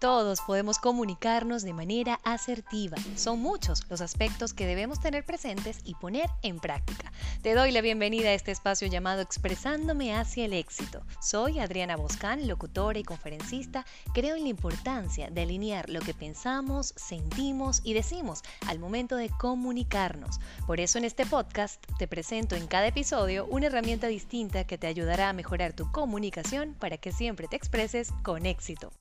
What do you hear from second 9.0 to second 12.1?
Expresándome hacia el éxito. Soy Adriana